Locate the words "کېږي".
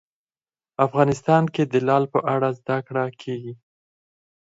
3.21-3.53